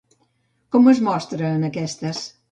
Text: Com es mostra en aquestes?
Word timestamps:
Com 0.75 0.87
es 0.93 1.01
mostra 1.07 1.51
en 1.57 1.67
aquestes? 1.69 2.23